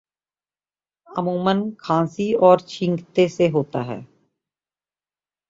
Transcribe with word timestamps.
عموماً 1.07 1.57
کھانسی 1.77 2.31
اور 2.33 2.57
چھینکنے 2.67 3.27
سے 3.27 3.49
ہوتا 3.49 3.85
ہے 3.85 3.99